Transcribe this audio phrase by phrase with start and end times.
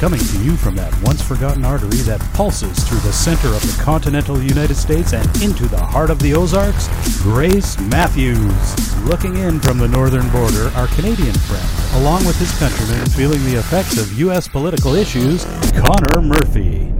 [0.00, 3.82] Coming to you from that once forgotten artery that pulses through the center of the
[3.82, 6.88] continental United States and into the heart of the Ozarks,
[7.18, 9.04] Grace Matthews.
[9.04, 11.68] Looking in from the northern border, our Canadian friend,
[12.02, 14.48] along with his countrymen feeling the effects of U.S.
[14.48, 15.44] political issues,
[15.76, 16.90] Connor Murphy.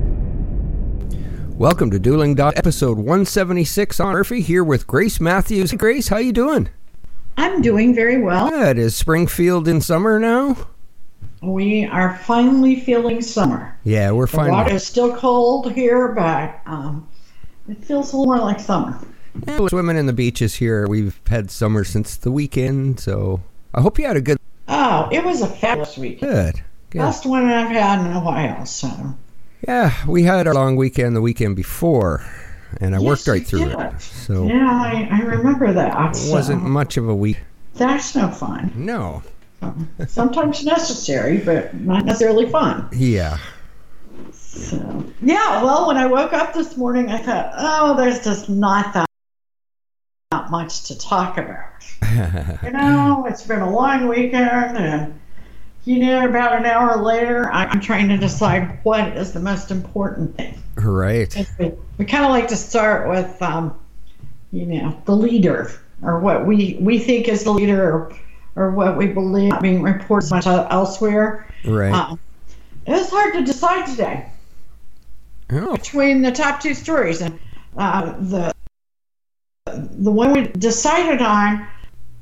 [1.57, 5.73] Welcome to Dueling Dot episode 176 on Murphy here with Grace Matthews.
[5.73, 6.69] Grace, how you doing?
[7.39, 8.51] I'm doing very well.
[8.51, 8.77] Good.
[8.77, 10.69] Is Springfield in summer now?
[11.43, 13.75] We are finally feeling summer.
[13.85, 14.51] Yeah, we're finally.
[14.51, 17.09] The water is still cold here, but um,
[17.69, 18.99] it feels a little more like summer.
[19.47, 20.87] Yeah, swimming in the beaches here.
[20.87, 23.41] We've had summer since the weekend, so
[23.75, 24.37] I hope you had a good.
[24.69, 26.21] Oh, it was a fabulous week.
[26.21, 26.61] Good.
[26.91, 26.99] Good.
[26.99, 28.67] Best one I've had in a while.
[28.67, 28.89] So
[29.67, 32.23] Yeah, we had our long weekend the weekend before,
[32.81, 33.79] and I Yes, worked right through did.
[33.79, 34.01] it.
[34.03, 36.11] So yeah, I, I remember that.
[36.11, 37.39] it So wasn't much of a week.
[37.75, 38.73] that's no fun.
[38.75, 39.23] No.
[40.09, 42.89] Sometimes necessary, but not necessarily fun.
[42.93, 43.39] Yeah.
[44.33, 48.95] So yeah, well, when I woke up this morning, I thought, oh, there's just not
[48.95, 49.07] that
[50.33, 51.85] not much to talk about.
[52.63, 55.21] you know, it's been a long weekend, and
[55.85, 60.37] you know, about an hour later, I'm trying to decide what is the most important
[60.37, 60.63] thing.
[60.77, 61.35] right.
[61.59, 63.79] We, we kind of like to start with, um,
[64.53, 68.13] you know, the leader, or what we we think is the leader,
[68.57, 71.47] or, what we believe being reported much elsewhere.
[71.65, 71.93] Right.
[71.93, 72.19] Um,
[72.87, 74.31] it was hard to decide today
[75.53, 77.39] oh, between the top two stories, and
[77.77, 78.55] uh, the
[79.67, 81.67] the one we decided on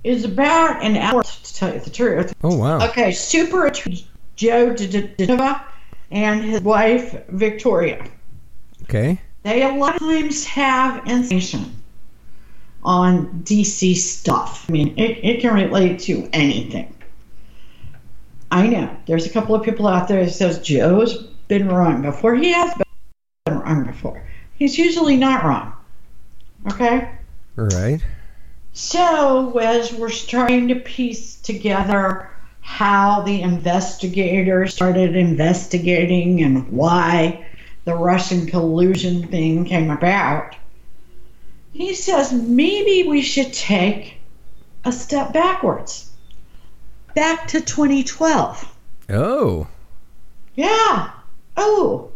[0.05, 1.23] is about an hour.
[1.23, 2.87] To tell you the truth, oh, wow.
[2.89, 3.13] okay.
[3.13, 5.63] Super Attorney Joe DeNova
[6.11, 8.05] and his wife Victoria.
[8.83, 9.21] Okay.
[9.43, 11.78] They a lot of times have information
[12.85, 14.67] on DC stuff.
[14.69, 16.95] I mean, it, it can relate to anything.
[18.51, 22.35] I know there's a couple of people out there that says Joe's been wrong before.
[22.35, 22.75] He has
[23.45, 24.27] been wrong before.
[24.55, 25.73] He's usually not wrong.
[26.73, 27.11] Okay?
[27.57, 28.01] Right.
[28.73, 37.47] So, as we're starting to piece together how the investigators started investigating and why
[37.85, 40.55] the Russian collusion thing came about,
[41.73, 44.17] he says maybe we should take
[44.85, 46.11] a step backwards.
[47.15, 48.75] Back to 2012.
[49.11, 49.67] Oh.
[50.55, 51.11] Yeah.
[51.57, 52.11] Oh.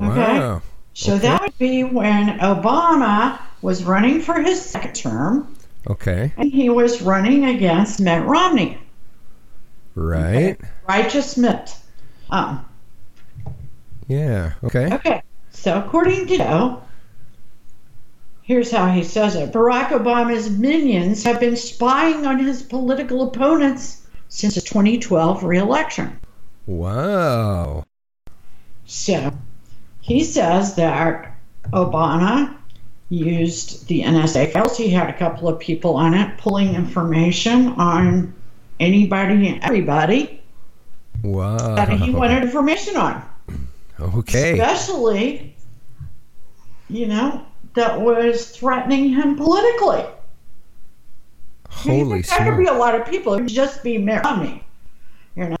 [0.00, 0.08] Okay.
[0.38, 0.62] Wow.
[0.94, 1.22] So Okay.
[1.28, 5.54] that would be when Obama was running for his second term
[5.88, 6.32] Okay.
[6.36, 8.78] and he was running against Mitt Romney.
[9.94, 10.56] Right.
[10.88, 11.74] Righteous Mitt.
[12.30, 12.64] Um,
[14.06, 14.52] Yeah.
[14.64, 14.92] Okay.
[14.94, 16.82] okay, so according to Joe,
[18.48, 24.06] here's how he says it Barack Obama's minions have been spying on his political opponents
[24.28, 26.18] since the 2012 reelection.
[26.66, 27.84] Wow.
[28.86, 29.32] So
[30.00, 31.36] he says that
[31.72, 32.56] Obama
[33.10, 34.76] used the NSA files.
[34.76, 38.34] He had a couple of people on it pulling information on
[38.80, 40.42] anybody and everybody
[41.22, 41.74] Wow.
[41.74, 43.22] that he wanted information on.
[44.00, 44.58] Okay.
[44.58, 45.56] especially,
[46.88, 50.04] you know, that was threatening him politically.
[51.68, 53.38] Holy there could be a lot of people.
[53.44, 54.64] Just be Mitt Romney,
[55.36, 55.56] you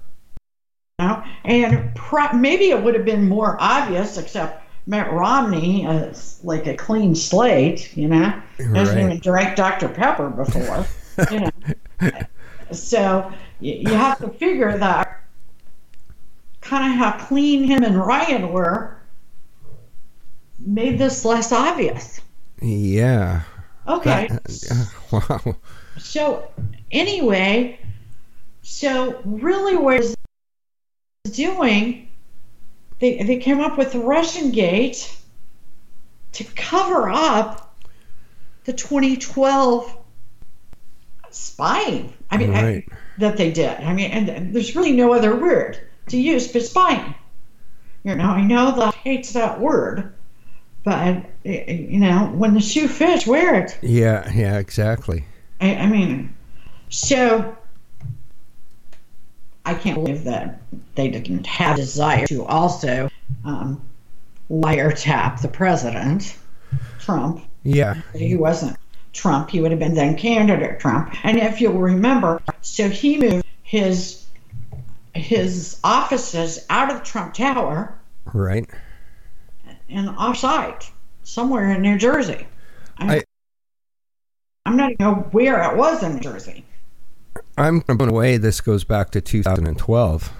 [0.98, 1.22] know.
[1.44, 6.74] And pro- maybe it would have been more obvious, except Mitt Romney is like a
[6.74, 8.42] clean slate, you know.
[8.58, 8.76] Right.
[8.76, 9.88] Hasn't even drank Dr.
[9.88, 10.86] Pepper before,
[11.30, 12.10] you know.
[12.72, 15.20] so you have to figure that
[16.60, 18.97] kind of how clean him and Ryan were
[20.58, 22.20] made this less obvious.
[22.60, 23.42] Yeah.
[23.86, 24.28] Okay.
[24.28, 25.56] That- uh, wow.
[25.98, 26.50] So
[26.90, 27.80] anyway,
[28.62, 30.14] so really what it's
[31.36, 32.08] doing,
[32.98, 35.14] they they came up with the Russian Gate
[36.32, 37.76] to cover up
[38.64, 39.96] the 2012
[41.30, 42.12] spying.
[42.30, 42.84] I mean, I-
[43.18, 43.80] that they did.
[43.80, 47.14] I mean, and there's really no other word to use but spying.
[48.04, 50.14] You know, I know the hates that word,
[50.88, 53.78] but eh, you know, when the shoe fits, wear it.
[53.82, 54.30] Yeah.
[54.32, 54.58] Yeah.
[54.58, 55.26] Exactly.
[55.60, 56.34] I, I mean,
[56.88, 57.54] so
[59.66, 60.62] I can't believe that
[60.94, 63.10] they didn't have desire to also
[63.44, 63.82] um,
[64.50, 66.38] wiretap the president,
[67.00, 67.42] Trump.
[67.64, 68.00] Yeah.
[68.14, 68.78] He wasn't
[69.12, 69.50] Trump.
[69.50, 71.14] He would have been then candidate Trump.
[71.22, 74.24] And if you'll remember, so he moved his
[75.14, 77.98] his offices out of Trump Tower
[78.34, 78.68] Right.
[79.88, 80.90] And offsite
[81.22, 82.46] somewhere in New Jersey.
[82.98, 83.24] I-
[84.66, 86.64] I'm not even know where it was in New Jersey.
[87.56, 88.36] I'm blown away.
[88.36, 90.32] This goes back to 2012.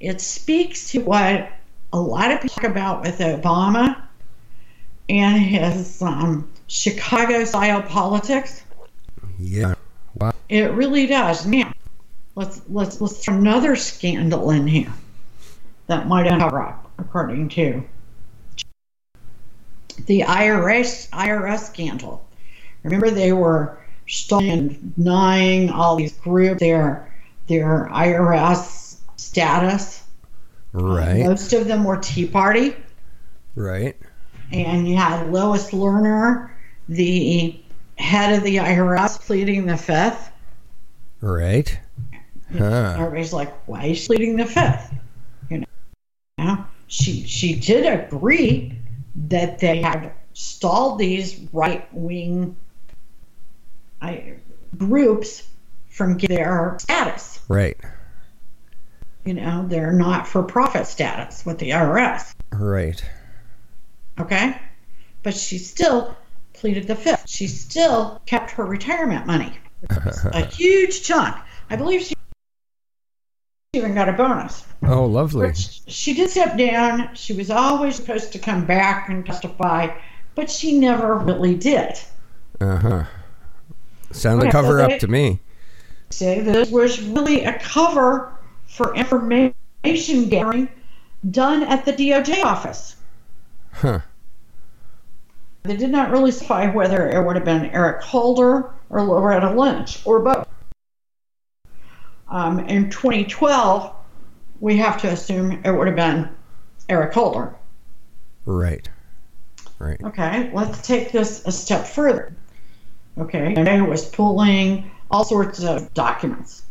[0.00, 1.50] it speaks to what
[1.92, 4.00] a lot of people talk about with Obama
[5.08, 8.62] and his um, Chicago style politics.
[9.38, 9.74] Yeah.
[10.14, 10.32] Wow.
[10.48, 11.46] It really does.
[11.46, 11.72] Now,
[12.34, 14.92] let's let's let's throw another scandal in here
[15.86, 17.82] that might cover up, according to
[20.06, 22.26] the IRS IRS scandal.
[22.82, 23.78] Remember, they were
[24.28, 27.12] denying all these groups their
[27.48, 30.02] their IRS status.
[30.72, 31.24] Right.
[31.24, 32.76] Most of them were Tea Party,
[33.54, 33.96] Right.
[34.52, 36.50] and you had Lois Lerner,
[36.88, 37.58] the
[37.96, 40.30] head of the IRS, pleading the fifth.
[41.20, 41.78] Right.
[42.56, 42.96] Huh.
[42.98, 44.92] Everybody's like, why is she pleading the fifth?
[45.50, 45.66] You know,
[46.38, 48.78] Now, she she did agree
[49.16, 52.56] that they had stalled these right wing
[54.76, 55.42] groups
[55.88, 57.40] from getting their status.
[57.48, 57.76] Right.
[59.24, 62.34] You know, their not for profit status with the IRS.
[62.52, 63.02] Right.
[64.20, 64.56] Okay,
[65.22, 66.16] but she still
[66.52, 67.28] pleaded the fifth.
[67.28, 69.52] She still kept her retirement money,
[69.90, 71.36] a huge chunk.
[71.68, 72.14] I believe she
[73.76, 74.64] even got a bonus.
[74.82, 75.52] Oh, lovely.
[75.54, 77.14] She did step down.
[77.14, 79.96] She was always supposed to come back and testify,
[80.34, 81.98] but she never really did.
[82.60, 83.04] Uh huh.
[84.12, 85.40] Sounds a cover so up they- to me.
[86.10, 88.32] Say this was really a cover
[88.68, 90.68] for information gathering
[91.28, 92.94] done at the DOJ office.
[93.72, 94.00] Huh.
[95.64, 100.00] They did not really specify whether it would have been Eric Holder or Loretta Lynch
[100.06, 100.46] or both.
[102.28, 103.92] Um, in 2012,
[104.60, 106.28] we have to assume it would have been
[106.88, 107.54] Eric Holder.
[108.44, 108.88] Right.
[109.78, 110.02] Right.
[110.02, 112.34] Okay, let's take this a step further.
[113.18, 116.64] Okay, and I was pulling all sorts of documents,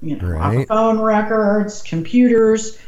[0.00, 0.68] you know, Right.
[0.68, 2.78] phone records, computers.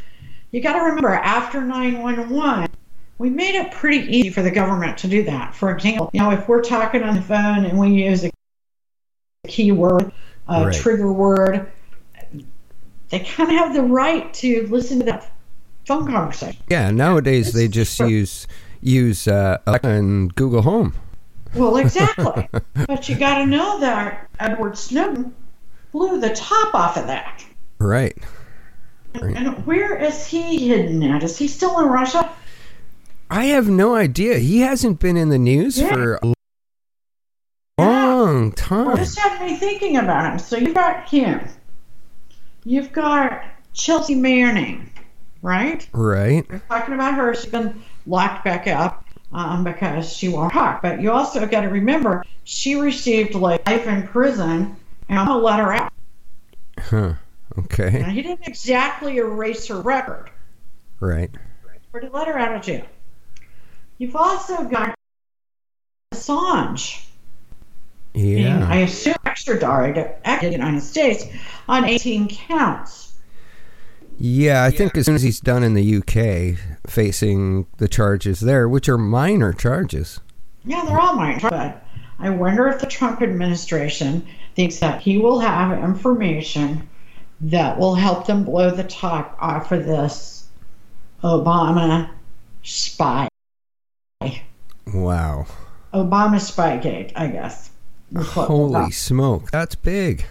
[0.50, 2.70] You got to remember, after 911,
[3.18, 5.54] we made it pretty easy for the government to do that.
[5.54, 8.30] For example, you know, if we're talking on the phone and we use a
[9.46, 10.12] keyword,
[10.48, 10.74] a Right.
[10.74, 11.70] trigger word,
[13.10, 15.30] they kind of have the right to listen to that
[15.86, 16.62] phone conversation.
[16.68, 16.90] Yeah.
[16.90, 18.08] Nowadays they just true.
[18.08, 18.46] use
[18.80, 20.94] use uh, Alexa and Google Home.
[21.54, 22.48] Well, exactly.
[22.86, 25.34] but you got to know that Edward Snowden
[25.92, 27.44] blew the top off of that.
[27.78, 28.16] Right.
[29.14, 31.22] And, and where is he hidden at?
[31.22, 32.30] Is he still in Russia?
[33.30, 34.38] I have no idea.
[34.38, 35.88] He hasn't been in the news Yeah.
[35.92, 36.34] for a.
[38.70, 40.38] long Well, this had me thinking about him.
[40.38, 41.48] So you've got him.
[42.64, 44.90] You've got Chelsea Manning,
[45.42, 45.88] right?
[45.92, 46.46] Right.
[46.48, 47.34] We're talking about her.
[47.34, 50.82] She's been locked back up um, because she won't talk.
[50.82, 54.76] But you also got to remember she received like life in prison,
[55.08, 55.92] and I'm gonna let her out.
[56.78, 57.14] Huh.
[57.58, 58.00] Okay.
[58.00, 60.30] Now, he didn't exactly erase her record.
[61.00, 61.30] Right.
[61.92, 62.84] or to let her out of jail.
[63.98, 64.94] You've also got
[66.12, 67.07] Assange.
[68.22, 71.24] Being, I assume extradited at the United States
[71.68, 73.14] on 18 counts.
[74.18, 74.64] Yeah.
[74.64, 78.88] I think as soon as he's done in the UK, facing the charges there, which
[78.88, 80.20] are minor charges.
[80.64, 81.84] Yeah, they're all minor, but
[82.18, 84.26] I wonder if the Trump administration
[84.56, 86.88] thinks that he will have information
[87.40, 90.48] that will help them blow the top off of this
[91.22, 92.10] Obama
[92.62, 93.28] spy.
[94.92, 95.46] Wow.
[95.92, 97.70] Obama Spygate, I guess.
[98.10, 99.50] Is what Holy smoke.
[99.50, 100.24] That's big.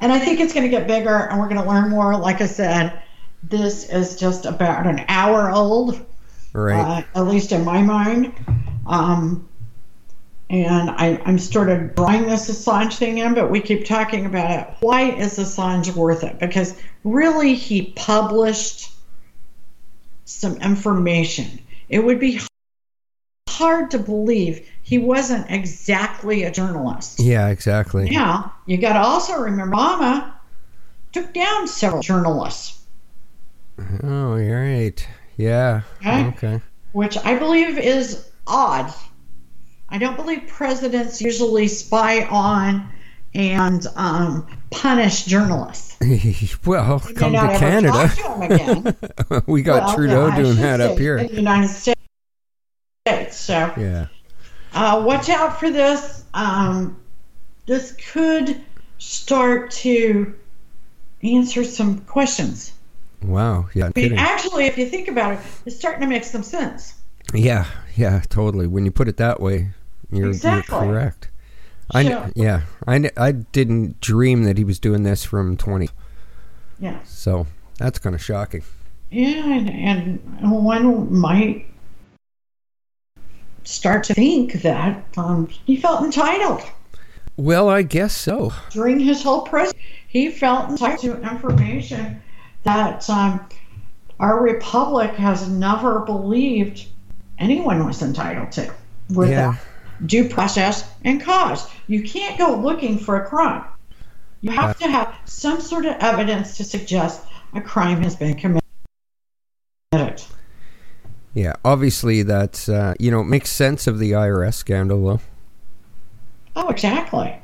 [0.00, 2.16] And I think it's going to get bigger, and we're going to learn more.
[2.16, 3.02] Like I said,
[3.42, 6.04] this is just about an hour old,
[6.52, 7.04] Right.
[7.14, 8.32] uh, at least in my mind.
[8.86, 9.48] Um,
[10.50, 14.50] and I, I'm sort of drawing this Assange thing in, but we keep talking about
[14.50, 14.74] it.
[14.80, 16.38] Why is Assange worth it?
[16.38, 18.90] Because really, he published
[20.24, 21.58] some information.
[21.88, 22.40] It would be
[23.48, 27.20] hard to believe he wasn't exactly a journalist.
[27.20, 27.48] yeah.
[27.48, 28.10] Exactly.
[28.10, 30.32] Now, you got to also remember Obama
[31.12, 32.78] took down several journalists,
[34.02, 35.08] Oh, you're right.
[35.36, 35.82] Yeah.
[36.00, 36.26] Okay.
[36.28, 36.60] Okay.
[36.92, 38.92] which I believe is odd.
[39.88, 42.88] I don't believe presidents usually spy on
[43.34, 45.96] and um, punish journalists.
[46.66, 48.08] well, may come to Canada.
[48.14, 51.16] to we got Well, Trudeau yeah, doing that up here.
[51.18, 51.96] in the United States.
[53.30, 54.06] So Yeah.
[54.74, 56.24] Uh, watch out for this.
[56.34, 56.98] Um,
[57.66, 58.60] this could
[58.98, 60.34] start to
[61.22, 62.72] answer some questions.
[63.22, 63.68] Wow.
[63.74, 63.84] Yeah.
[63.84, 64.18] I mean, Kidding.
[64.18, 66.94] actually, if you think about it, it's starting to make some sense.
[67.34, 67.66] Yeah.
[67.96, 68.22] Yeah.
[68.28, 68.66] Totally.
[68.66, 69.70] When you put it that way,
[70.10, 70.76] you're, Exactly.
[70.76, 71.28] you're correct.
[71.92, 72.62] I So- yeah.
[72.86, 75.88] I, I didn't dream that he was doing this from 20.
[76.80, 76.98] Yeah.
[77.04, 77.46] So
[77.78, 78.62] That's kind of shocking.
[79.10, 79.68] Yeah, and,
[80.40, 81.66] and one might
[83.64, 86.62] start to think that um, he felt entitled.
[87.36, 88.52] Well, I guess so.
[88.70, 92.20] During his whole presidency, he felt entitled to information
[92.64, 93.46] that um,
[94.20, 96.86] our republic has never believed
[97.38, 98.72] anyone was entitled to
[99.10, 99.56] without Yeah.
[100.06, 101.68] due process and cause.
[101.86, 103.64] You can't go looking for a crime.
[104.42, 107.22] You have to have some sort of evidence to suggest
[107.54, 110.22] a crime has been committed.
[111.34, 115.20] Yeah, obviously that's uh, you know makes sense of the IRS scandal though.
[116.54, 117.34] Oh, exactly.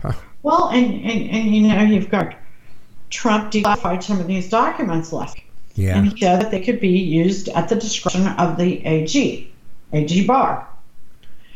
[0.00, 0.12] Huh.
[0.42, 2.36] Well, and, and, and you know, you've got
[3.10, 5.50] Trump declassified some of these documents last week.
[5.74, 9.52] Yeah, And he said that they could be used at the discretion of the AG,
[9.92, 10.68] AG Barr.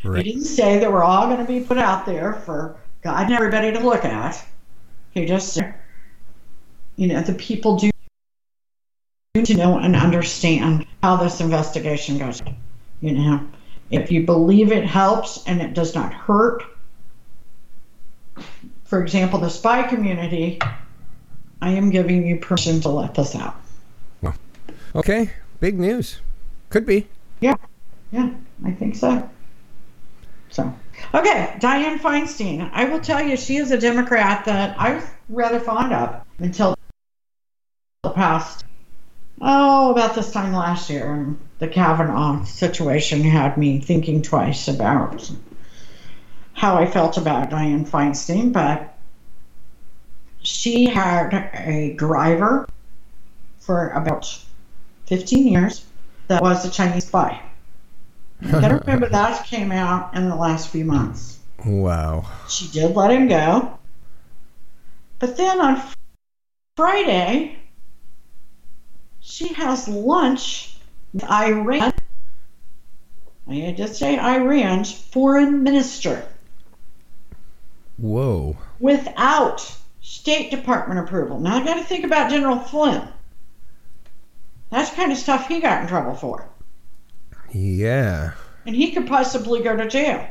[0.03, 0.25] right.
[0.25, 3.33] He didn't say that we're all going to be put out there for God and
[3.33, 4.43] everybody to look at.
[5.11, 5.75] He just said,
[6.95, 7.91] you know, the people do
[9.43, 12.41] to know and understand how this investigation goes.
[13.01, 13.47] You know,
[13.91, 16.63] if you believe it helps and it does not hurt,
[18.85, 20.59] for example, the spy community,
[21.61, 23.55] I am giving you permission to let this out.
[24.95, 26.21] Okay, big news.
[26.69, 27.07] Could be.
[27.39, 27.55] Yeah,
[28.11, 28.31] yeah,
[28.65, 29.29] I think so.
[30.49, 30.73] So,
[31.13, 32.69] okay, Dianne Feinstein.
[32.73, 36.75] I will tell you, she is a Democrat that I was rather fond of until
[38.03, 38.65] the past,
[39.41, 41.13] oh, about this time last year.
[41.13, 45.29] And the Kavanaugh situation had me thinking twice about
[46.53, 48.51] how I felt about Dianne Feinstein.
[48.51, 48.97] But
[50.41, 52.67] she had a driver
[53.59, 54.39] for about
[55.07, 55.85] 15 years
[56.27, 57.41] that was a Chinese spy.
[58.41, 61.39] I gotta remember that came out in the last few months.
[61.65, 62.25] Wow.
[62.49, 63.77] She did let him go.
[65.19, 65.81] But then on
[66.75, 67.57] Friday,
[69.27, 70.73] she has lunch
[71.13, 71.93] with Iran.
[73.45, 76.25] I just say Iran's foreign minister
[77.97, 78.55] Whoa.
[78.79, 81.39] without State Department approval.
[81.39, 83.05] Now I got to think about General Flynn.
[84.69, 86.47] That's kind of stuff he got in trouble for.
[87.51, 88.31] Yeah.
[88.65, 90.25] and he could possibly go to jail.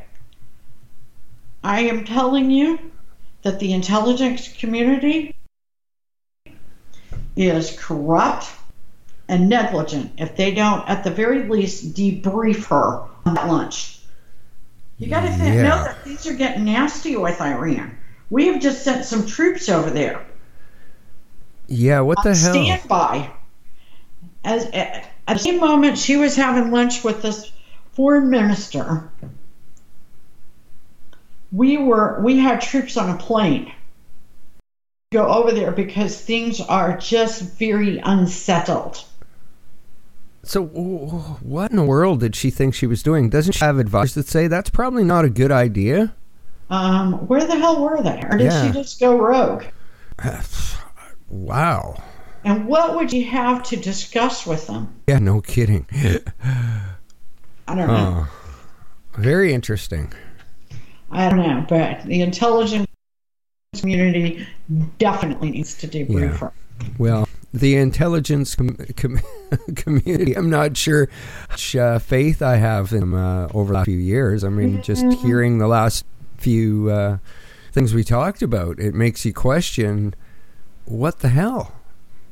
[1.63, 2.93] I am telling you
[3.43, 5.35] that the intelligence community
[7.37, 8.47] is corrupt
[9.29, 13.99] and negligent if they don't, at the very least, debrief her on that lunch.
[14.99, 15.63] You got to think, Yeah.
[15.63, 17.97] know that things are getting nasty with Iran.
[18.31, 20.25] We have just sent some troops over there
[21.69, 22.01] Yeah.
[22.01, 22.53] What the hell?
[22.53, 23.31] standby.
[24.45, 27.51] As at the same moment she was having lunch with this
[27.93, 29.11] foreign minister,
[31.53, 33.73] we were we had troops on a plane
[35.13, 39.05] go over there because things are just very unsettled.
[40.49, 43.29] So, what in the world did she think she was doing?
[43.29, 46.15] Doesn't she have advice that say that's probably not a good idea?
[46.71, 48.23] Um, where the hell were they?
[48.31, 48.67] Or did Yeah.
[48.67, 49.65] she just go rogue?
[51.29, 52.01] Wow.
[52.45, 54.95] And what would you have to discuss with them?
[55.09, 55.87] Yeah, no kidding.
[55.93, 58.27] I don't know.
[58.29, 58.29] Oh,
[59.19, 60.13] very interesting.
[61.11, 62.87] I don't know, but the intelligence
[63.77, 64.47] community
[64.99, 66.37] definitely needs to debrief Yeah.
[66.37, 66.53] her.
[66.99, 69.21] Well, the intelligence com- com-
[69.77, 71.09] community, I'm not sure
[71.51, 74.45] much uh, faith I have in uh, over the last few years.
[74.45, 76.05] I mean, just hearing the last
[76.37, 77.19] few uh,
[77.73, 80.15] things we talked about, it makes you question
[80.85, 81.73] what the hell?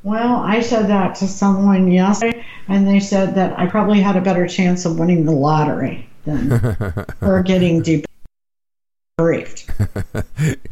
[0.03, 4.21] Well, I said that to someone yesterday, and they said that I probably had a
[4.21, 6.49] better chance of winning the lottery than
[7.21, 8.05] her getting debriefed.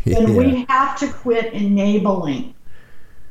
[0.05, 0.37] And Yeah.
[0.37, 2.53] we have to quit enabling.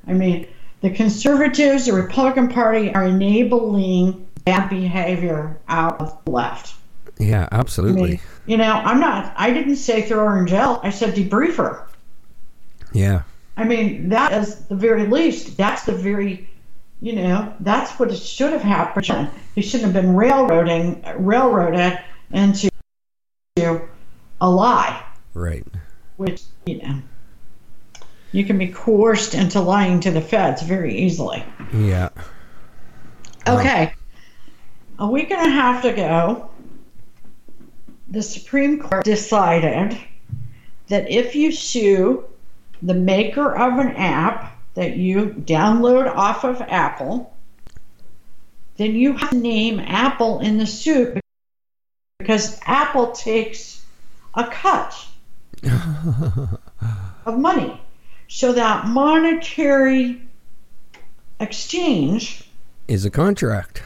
[0.07, 0.47] I mean,
[0.83, 6.75] the conservatives, the Republican Party are enabling bad behavior out of the left.
[7.19, 8.03] yeah, I absolutely.
[8.11, 10.81] mean, you know, I'm not, I didn't say throw her in jail.
[10.83, 11.87] I said debrief her.
[12.93, 13.23] Yeah.
[13.57, 15.57] I mean, that is the very least.
[15.57, 16.49] That's the very,
[17.01, 19.31] you know, that's what it should have happened.
[19.55, 21.99] He shouldn't have been railroading, railroaded
[22.33, 22.69] into
[24.41, 25.65] a lie, Right.
[26.17, 27.03] which, you know,
[28.33, 31.45] you can be coerced into lying to the feds very easily.
[31.73, 32.09] Yeah.
[33.47, 33.93] Okay.
[34.99, 36.51] A week and a half ago,
[38.09, 39.99] the Supreme Court decided
[40.89, 42.25] that if you sue
[42.83, 47.37] the maker of an app that you download off of Apple,
[48.77, 51.21] then you have to name Apple in the suit
[52.19, 53.85] because Apple takes
[54.35, 54.95] a cut
[57.27, 57.81] of money.
[58.35, 60.23] So that monetary
[61.39, 62.43] exchange
[62.89, 63.83] Is a contract.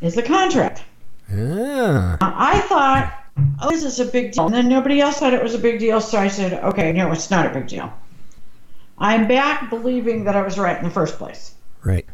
[0.00, 0.84] is a contract.
[1.28, 3.12] Ah, I thought,
[3.60, 4.46] oh, this is a big deal.
[4.46, 7.10] And then nobody else thought it was a big deal, so I said, okay, no,
[7.10, 7.92] it's not a big deal.
[8.98, 11.56] I'm back believing that I was right in the first place.
[11.82, 12.06] right.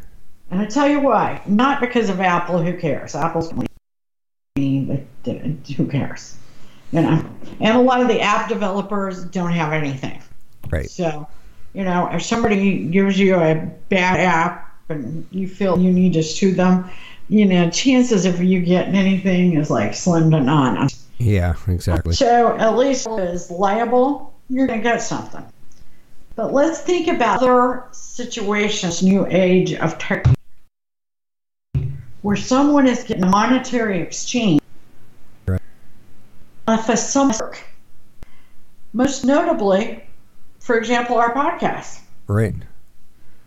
[0.50, 1.42] And I tell you why.
[1.46, 3.14] Not because of Apple, who cares?
[3.14, 3.62] Apple's uh,
[4.56, 6.34] who cares?
[6.92, 10.22] You know, and a lot of the app developers don't have anything.
[10.70, 10.88] Right.
[10.88, 11.28] So,
[11.78, 13.54] you know, if somebody gives you a
[13.88, 16.90] bad app and you feel you need to sue them,
[17.28, 20.88] you know, chances of you getting anything is like slim to none.
[21.18, 22.14] Yeah, exactly.
[22.14, 25.44] So at least is liable, you're gonna get something.
[26.34, 30.26] But let's think about other situations, new age of tech,
[32.22, 34.60] where someone is getting a monetary exchange
[35.46, 35.60] Right.
[36.84, 37.62] for some work.
[38.92, 40.07] Most notably,
[40.68, 41.98] for example, our podcast.
[42.26, 42.54] Right.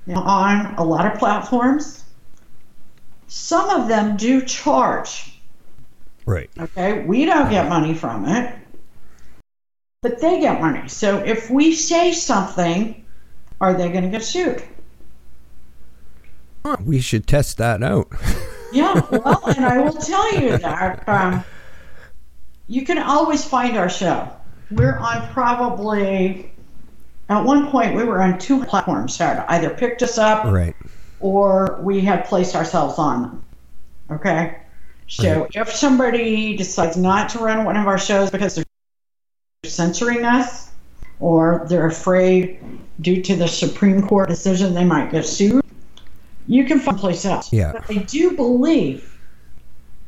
[0.07, 2.03] You know, on a lot of platforms,
[3.27, 5.39] some of them do charge.
[6.25, 6.49] Right.
[6.59, 8.55] Okay, we don't get money from it,
[10.01, 10.87] but they get money.
[10.89, 13.05] So if we say something,
[13.61, 14.63] are they going to get sued?
[16.65, 18.11] Huh, We should test that out.
[18.73, 21.43] Yeah, well, and I will tell you that um,
[22.69, 24.31] you can always find our show.
[24.71, 26.50] We're on probably,
[27.31, 30.75] at one point, we were on two platforms that either picked us up right.
[31.19, 33.43] or we had placed ourselves on them.
[34.11, 34.57] Okay?
[35.07, 35.49] So Right.
[35.53, 38.65] if somebody decides not to run one of our shows because they're
[39.65, 40.69] censoring us
[41.19, 42.59] or they're afraid
[42.99, 45.63] due to the Supreme Court decision they might get sued,
[46.47, 47.51] you can find place else.
[47.53, 47.71] Yeah.
[47.71, 49.17] But I do believe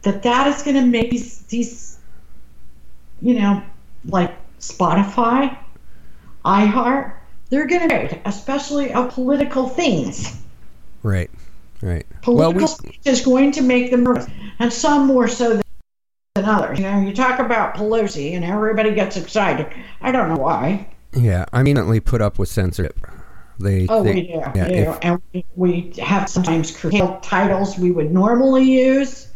[0.02, 1.98] that that is going to make these, these,
[3.22, 3.64] you know,
[4.06, 5.58] like Spotify,
[6.46, 7.14] iHeart,
[7.50, 10.40] they're going to, especially of political things.
[11.04, 11.30] Right.
[11.82, 12.06] Right.
[12.22, 14.28] Political Well, we is going to make them nervous,
[14.60, 15.62] and some more so
[16.36, 16.80] than, others.
[16.80, 19.68] You know, you talk about Pelosi, and everybody gets excited.
[20.02, 20.88] I don't know why.
[21.14, 23.00] yeah, I immediately put up with censorship.
[23.60, 24.74] They, Oh, they we do, yeah, we do.
[24.92, 29.28] if- and we, we have sometimes curtailed titles we would normally use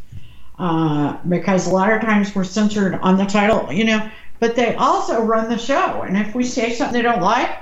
[0.57, 3.71] uh, because a lot of times we're censored on the title.
[3.71, 7.21] You know, but they also run the show, and if we say something they don't
[7.21, 7.57] like,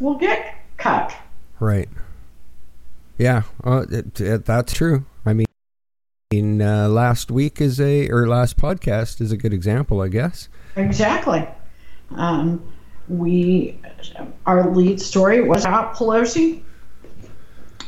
[0.00, 1.14] we'll get cut.
[1.60, 1.88] Right.
[3.18, 5.04] Yeah, uh, it, it, that's true.
[5.24, 5.46] I mean,
[6.30, 10.48] in, uh, last week is a or last podcast is a good example, I guess.
[10.76, 11.46] Exactly.
[12.10, 12.72] Um,
[13.08, 13.78] we,
[14.46, 16.62] our lead story was about Pelosi.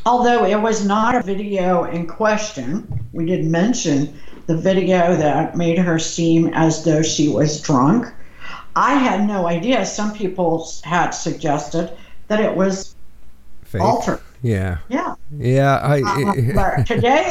[0.04, 4.16] Although it was not a video in question, we did mention
[4.46, 8.06] the video that made her seem as though she was drunk.
[8.74, 9.84] I had no idea.
[9.86, 11.96] Some people had suggested
[12.28, 12.94] that it was
[13.64, 13.82] Fake.
[13.82, 14.20] altered.
[14.42, 15.14] Yeah, Yeah.
[15.36, 15.76] yeah.
[15.78, 17.30] I Uh, but today,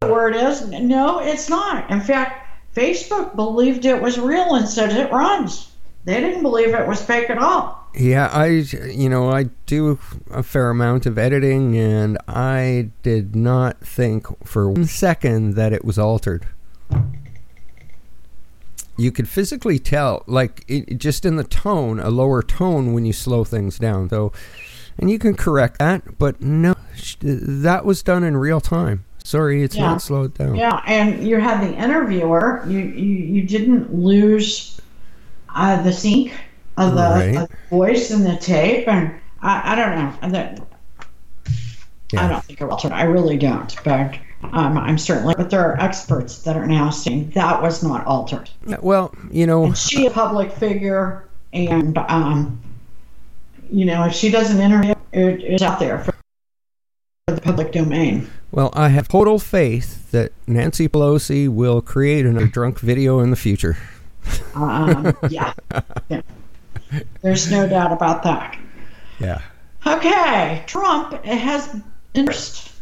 [0.00, 1.90] the word is no, it's not.
[1.90, 5.69] In fact, Facebook believed it was real and said it runs.
[6.04, 7.88] They didn't believe it was fake at all.
[7.94, 8.28] yeah.
[8.32, 9.98] I you know I do
[10.30, 15.84] a fair amount of editing, and I did not think for one second that it
[15.84, 16.46] was altered.
[18.96, 23.12] You could physically tell, like it, just in the tone, a lower tone when you
[23.14, 24.10] slow things down.
[24.10, 24.32] So,
[24.98, 26.74] and you can correct that, but no,
[27.22, 29.04] that was done in real time.
[29.24, 29.82] Sorry, it's Yeah.
[29.92, 30.56] not slowed down.
[30.56, 32.62] Yeah, and you had the interviewer.
[32.68, 34.78] You you, you didn't lose
[35.54, 36.32] uh, the sync
[36.76, 37.36] of the, Right.
[37.36, 40.28] of the voice and the tape, and I, I don't know.
[40.30, 40.60] That,
[42.12, 42.24] Yeah.
[42.24, 42.92] I don't think it altered.
[42.92, 43.74] I really don't.
[43.84, 45.34] But um, I'm certainly.
[45.36, 48.50] But there are experts that are now saying that was not altered.
[48.80, 52.60] Well, you know, And she a public figure, and um,
[53.70, 56.14] you know, if she does an interview, it, it's out there for
[57.26, 58.28] the public domain.
[58.50, 63.36] well, I have total faith that Nancy Pelosi will create another drunk video in the
[63.36, 63.76] future.
[64.54, 65.52] Um, yeah.
[66.08, 66.22] yeah,
[67.22, 68.58] there's no doubt about that.
[69.18, 69.40] Yeah.
[69.86, 71.74] Okay, Trump has
[72.14, 72.72] endorsed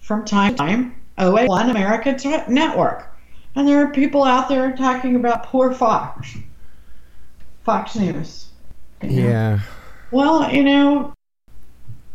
[0.00, 3.14] from time to time OA One America T- Network,
[3.54, 6.36] and there are people out there talking about poor Fox,
[7.64, 8.48] Fox News.
[9.02, 9.60] Yeah.
[10.10, 11.14] Well, you know,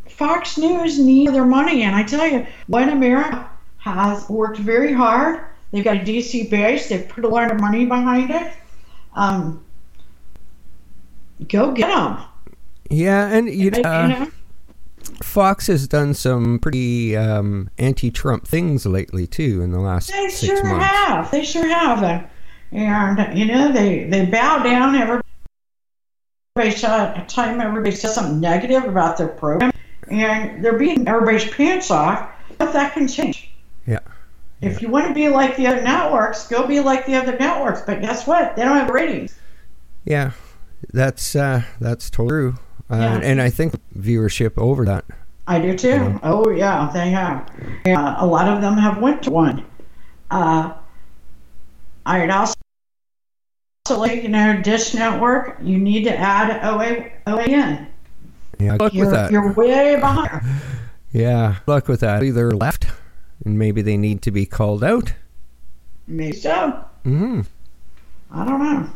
[0.07, 5.43] Fox News needs their money, and I tell you, One America has worked very hard.
[5.71, 6.89] They've got a DC base.
[6.89, 8.53] They've put a lot of money behind it.
[9.13, 9.63] Um,
[11.47, 12.17] go get them.
[12.89, 14.31] Yeah, and you know, uh, you know?
[15.23, 20.59] Fox has done some pretty um, anti-Trump things lately too in the last They six
[20.59, 20.85] sure months.
[20.85, 21.31] have.
[21.31, 22.03] They sure have.
[22.03, 24.95] And, and you know, they they bow down.
[24.95, 29.71] Everybody saw time everybody says something negative about their program.
[30.09, 33.49] and they're beating everybody's pants off, but that can change.
[33.87, 33.99] Yeah.
[34.61, 37.81] If you want to be like the other networks, go be like the other networks.
[37.81, 38.55] But guess what?
[38.55, 39.35] They don't have ratings.
[40.05, 40.31] Yeah,
[40.93, 42.53] that's uh, that's totally true.
[42.89, 43.19] Uh, Yeah.
[43.23, 45.05] And I think viewership over that.
[45.47, 46.19] I do too.
[46.23, 47.49] Oh yeah, they have.
[47.85, 49.65] Uh, a lot of them have went to one.
[50.29, 50.73] Uh,
[52.05, 52.53] I'd also
[53.85, 55.57] also like you know Dish Network.
[55.61, 57.87] You need to add OA OAN.
[58.59, 59.31] Yeah, good luck You're with that.
[59.31, 60.41] you're way behind.
[61.13, 62.23] Yeah, good luck with that.
[62.23, 62.85] Either left,
[63.45, 65.13] and maybe they need to be called out.
[66.07, 66.85] Maybe so.
[67.03, 67.41] hmm
[68.31, 68.89] I don't know.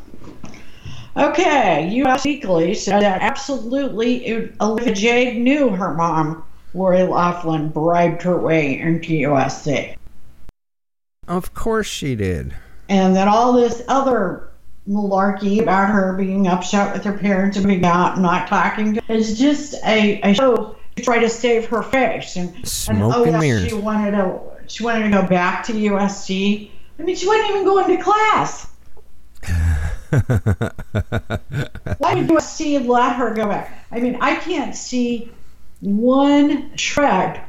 [1.18, 2.26] Okay, U.S.
[2.26, 9.14] Weekly said that absolutely Olivia Jade knew her mom, Lori Loughlin, bribed her way into
[9.14, 9.96] USC.
[11.28, 12.54] Of course she did.
[12.90, 14.50] And that all this other
[14.88, 19.02] malarkey about her being upset with her parents and being out and not talking to
[19.12, 22.36] is just a, a show try to save her face.
[22.36, 22.50] And,
[22.90, 26.72] and oh, yeah, she wanted to she wanted to go back to USC.
[26.98, 28.68] I mean, she wasn't even going to class.
[32.00, 33.86] Why would USC let her go back?
[33.92, 35.32] I mean, I can't see
[35.82, 37.44] one shred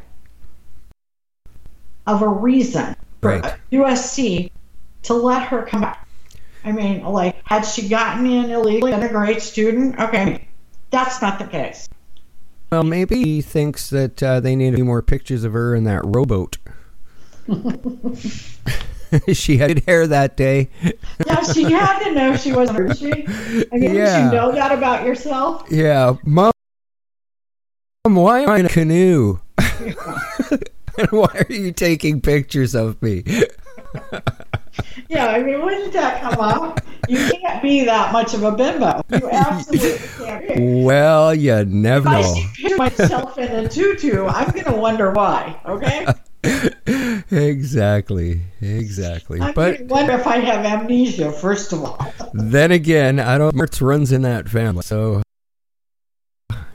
[2.06, 3.54] of a reason for Right.
[3.72, 4.50] USC
[5.04, 6.06] to let her come back.
[6.64, 9.98] I mean, like, had she gotten in illegally and a great student?
[10.00, 10.48] Okay,
[10.90, 11.88] that's not the case.
[12.70, 15.85] Well, maybe he thinks that uh, they need a few more pictures of her in
[15.85, 16.59] that rowboat.
[19.33, 20.68] she had hair that day.
[21.24, 22.96] Yeah, she had to know she wasn't.
[22.98, 24.16] She, I mean, Yeah.
[24.16, 25.64] did you know that about yourself?
[25.70, 26.50] Yeah, mom,
[28.02, 29.38] why am I in a canoe?
[29.59, 33.22] and why are you taking pictures of me?
[35.08, 36.80] Yeah, I mean, wouldn't that come up?
[37.08, 39.02] You can't be that much of a bimbo.
[39.10, 40.82] You absolutely can't be.
[40.84, 45.60] Well, you never If I see myself in a tutu, I'm going to wonder why.
[45.66, 46.06] Okay,
[47.30, 49.40] exactly, exactly.
[49.40, 51.30] I'm But wonder if I have amnesia.
[51.32, 53.54] First of all, then again, I don't.
[53.54, 55.22] Mertz runs in that family, so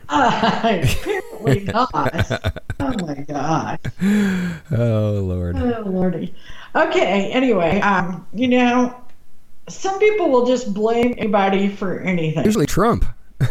[0.09, 2.61] uh, apparently not.
[2.79, 3.79] Oh my god.
[4.71, 5.55] oh lord.
[5.57, 6.33] Oh lordy.
[6.75, 7.31] Okay.
[7.31, 8.95] Anyway, um, you know,
[9.69, 12.45] some people will just blame anybody for anything.
[12.45, 13.05] Usually Trump.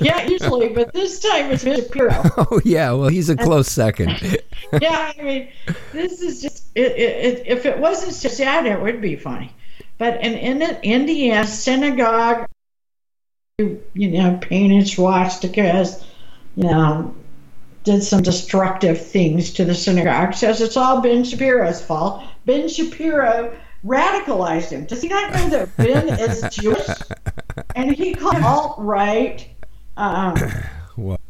[0.00, 2.10] Yeah, usually, but this time it's Shapiro.
[2.36, 4.10] Oh yeah, well he's a close second.
[4.80, 5.48] yeah, I mean,
[5.92, 9.52] this is just it, it, if it wasn't so sad, it would be funny.
[9.98, 12.48] But in, in Indiana synagogue,
[13.58, 16.04] you know, painted swastikas,
[16.56, 17.14] you know,
[17.84, 20.34] did some destructive things to the synagogue.
[20.34, 22.22] Says it's all Ben Shapiro's fault.
[22.44, 24.84] Ben Shapiro radicalized him.
[24.84, 26.86] Does he not know that Ben is Jewish?
[27.76, 29.48] And he called alt right.
[29.96, 30.36] Um,
[30.96, 31.20] What?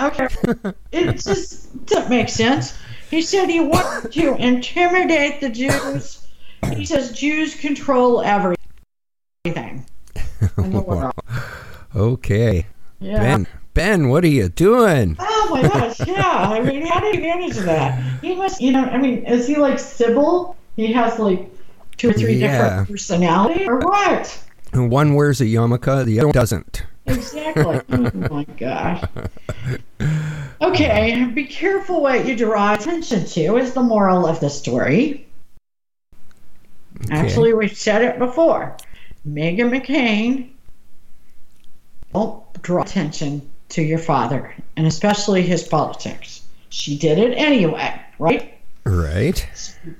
[0.00, 0.28] Okay.
[0.92, 2.78] it just doesn't make sense.
[3.10, 6.26] He said he wanted to intimidate the Jews.
[6.74, 8.56] He says Jews control everything.
[9.44, 11.12] in the world.
[11.94, 12.66] Okay,
[13.00, 13.18] Yeah.
[13.18, 13.46] Ben.
[13.76, 15.16] Ben, what are you doing?
[15.18, 16.48] Oh my gosh, yeah.
[16.48, 18.02] I mean, how did you manage that?
[18.22, 20.56] He must, you know, I mean, is he like Sybil?
[20.76, 21.50] He has like
[21.98, 22.46] two or three Yeah.
[22.70, 24.42] different personalities, or what?
[24.72, 26.84] And One wears a yarmulke, the other doesn't.
[27.04, 27.82] Exactly.
[27.92, 29.04] oh my gosh.
[30.62, 35.26] Okay, be careful what you draw attention to, is the moral of the story.
[37.10, 38.74] Actually, we've said it before.
[39.28, 40.48] Meghan McCain,
[42.14, 46.42] don't draw attention to your father, and especially his politics.
[46.68, 48.54] She did it anyway, right?
[48.84, 49.46] Right.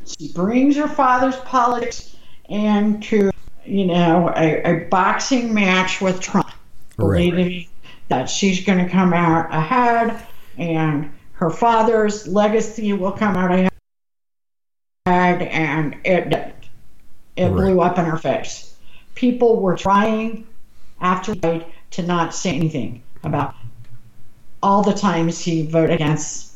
[0.05, 2.17] She brings her father's politics
[2.49, 3.31] into,
[3.65, 6.51] you know, a, a boxing match with Trump,
[6.97, 7.31] Right.
[7.31, 7.67] believing
[8.09, 10.23] that she's going to come out ahead
[10.57, 13.71] and her father's legacy will come out ahead,
[15.07, 16.55] and it didn't.
[17.37, 18.75] It blew up in her face.
[19.15, 20.47] People were trying
[21.01, 23.55] after to not say anything about
[24.63, 26.55] all the times he voted against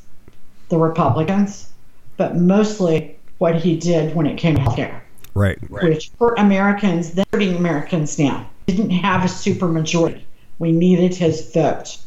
[0.68, 1.70] the Republicans,
[2.16, 5.00] but mostly what he did when it came to healthcare,
[5.34, 5.58] Right.
[5.68, 5.84] right.
[5.84, 8.48] which hurt Americans, then hurting Americans now.
[8.66, 10.22] Didn't have a supermajority.
[10.58, 11.98] We needed his vote.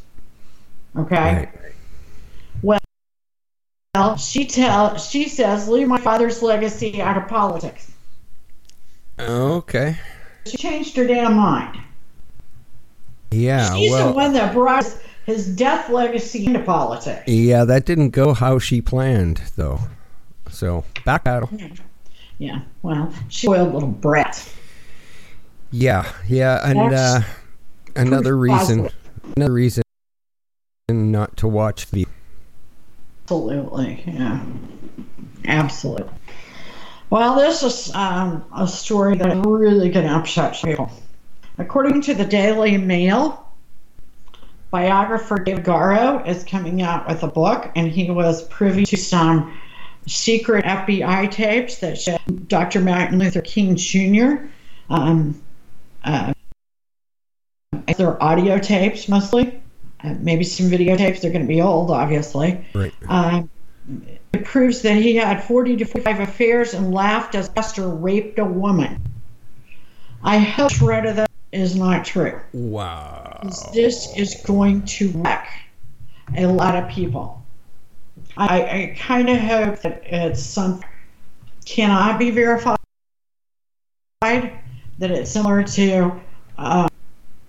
[0.96, 1.50] Okay.
[2.62, 2.80] Right.
[3.96, 7.92] Well, she tell she says, leave my father's legacy out of politics.
[9.20, 9.98] Okay.
[10.46, 11.80] She changed her damn mind.
[13.34, 13.76] Yeah.
[13.76, 14.86] She's the one that brought
[15.26, 17.28] his death legacy into politics.
[17.28, 19.80] Yeah, that didn't go how she planned, though.
[20.50, 21.80] So backpedal.
[22.38, 24.50] Yeah, well, she spoiled little brat.
[25.72, 27.22] Yeah, yeah, and uh,
[27.96, 28.90] another reason,
[29.36, 29.84] another reason
[30.90, 32.06] not to watch the.
[33.24, 34.44] Absolutely, yeah,
[35.46, 36.10] absolutely.
[37.10, 40.92] Well, this is um, a story that really to upset people.
[41.58, 43.48] According to the Daily Mail,
[44.72, 49.56] biographer David Garrow is coming out with a book, and he was privy to some
[50.08, 52.82] secret FBI tapes that show Dr.
[52.82, 54.48] Martin Luther King Jr.
[54.90, 55.42] Um,
[56.04, 56.34] uh,
[57.98, 59.62] they're audio tapes mostly,
[60.04, 61.22] uh, maybe some videotapes.
[61.22, 62.66] They're going to be old, obviously.
[62.74, 62.94] Right.
[63.08, 63.50] Um,
[64.34, 68.46] it proves that he had 40 to 45 affairs and laughed as Esther raped a
[68.46, 69.02] woman.
[70.24, 72.40] I hope shred of that is not true.
[72.52, 73.50] Wow.
[73.74, 75.48] This is going to wreck
[76.36, 77.44] a lot of people.
[78.38, 80.88] I, I kind of hope that it's something
[81.66, 82.78] cannot be verified.
[84.22, 86.20] That it's similar to,
[86.58, 86.88] uh,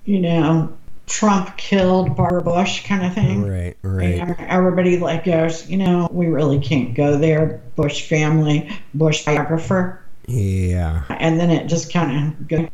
[0.04, 3.46] you know, Trump killed Barbara Bush kind of thing.
[3.46, 4.20] Right, right.
[4.20, 7.62] And everybody like goes, you know, we really can't go there.
[7.76, 11.04] Bush family, Bush biographer, Yeah.
[11.10, 12.68] and then it just kind of goes.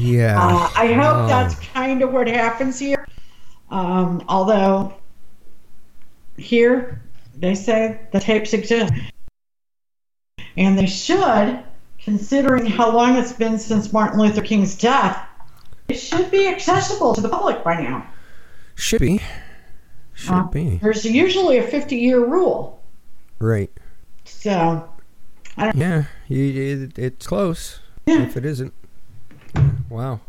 [0.00, 0.36] Yeah.
[0.40, 1.26] Uh, I hope Oh.
[1.26, 3.06] that's kind of what happens here.
[3.70, 4.94] Um, although
[6.36, 7.02] here
[7.36, 8.92] they say the tapes exist,
[10.56, 11.62] and they should,
[11.98, 15.18] considering how long it's been since Martin Luther King's death.
[15.88, 18.06] It should be accessible to the public by now.
[18.74, 19.20] Should be.
[20.14, 20.78] Should Uh, be.
[20.82, 22.82] There's usually a 50 year rule.
[23.38, 23.70] Right.
[24.24, 24.88] So,
[25.56, 25.76] I don't.
[25.76, 26.04] Yeah.
[26.28, 27.80] You, it, it's close.
[28.06, 28.22] Yeah.
[28.22, 28.72] If it isn't.
[29.88, 30.20] Wow.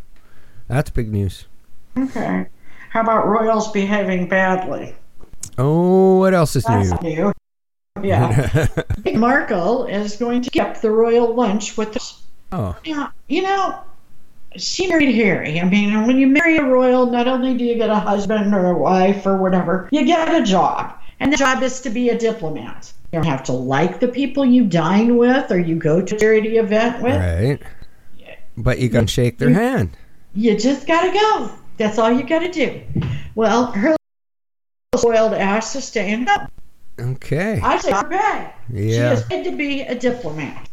[0.67, 1.45] That's big news.
[1.97, 2.47] okay.
[2.89, 4.95] How about royals behaving badly?
[5.57, 7.15] Oh, what else is That's new?
[7.15, 7.33] new.
[8.03, 8.67] Yeah.
[9.15, 12.13] Markle is going to skip the royal lunch with the.
[12.51, 13.79] oh, Yeah, you know,
[14.55, 15.59] she married Harry.
[15.59, 18.67] I mean, when you marry a royal, not only do you get a husband or
[18.67, 20.93] a wife or whatever, you get a job.
[21.19, 22.93] And the job is to be a diplomat.
[23.11, 26.19] You don't have to like the people you dine with or you go to a
[26.19, 27.15] charity event with.
[27.15, 27.61] right.
[28.57, 29.95] But you can shake their hand.
[30.33, 31.51] You just gotta go.
[31.77, 32.81] That's all you gotta do.
[33.35, 33.95] Well, her
[34.95, 36.47] spoiled ass is staying home.
[36.99, 37.59] Okay.
[37.63, 38.53] I say her bad.
[38.71, 39.13] She Yeah.
[39.13, 40.67] is paid to be a diplomat.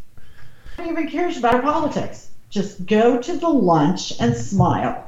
[0.79, 2.29] Nobody even cares about her politics.
[2.49, 5.03] Just go to the lunch and smile.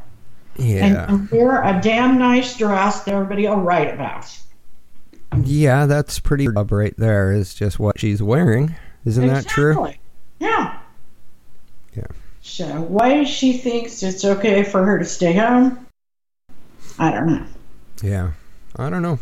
[0.58, 1.06] Yeah.
[1.10, 4.26] and wear a damn nice dress that everybody will write about.
[5.44, 8.74] Yeah, that's pretty up right there is just what she's wearing.
[9.04, 9.72] Isn't that true?
[9.72, 10.00] Exactly.
[10.40, 10.75] Yeah.
[12.48, 15.84] So why she thinks it's okay for her to stay home,
[16.98, 17.44] I don't know.
[18.02, 18.30] Yeah.
[18.76, 19.18] I don't know.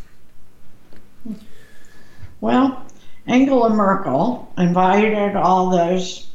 [2.41, 2.85] Well,
[3.27, 6.29] Angela Merkel invited all those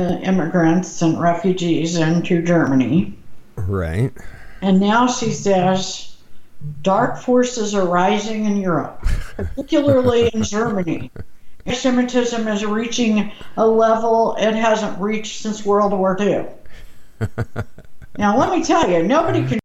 [0.00, 3.16] uh, immigrants and refugees into Germany,
[3.56, 4.12] Right.
[4.62, 6.16] and now she says
[6.82, 9.00] dark forces are rising in Europe,
[9.36, 11.12] particularly in Germany.
[11.66, 16.46] Anti-Semitism is reaching a level it hasn't reached since World War II.
[18.18, 19.58] now, let me tell you, nobody